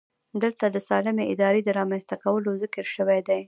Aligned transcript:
دلته 0.41 0.65
د 0.69 0.77
سالمې 0.89 1.25
ادارې 1.33 1.61
د 1.63 1.69
رامنځته 1.79 2.15
کولو 2.23 2.49
ذکر 2.63 2.85
شوی 2.95 3.19
دی. 3.27 3.39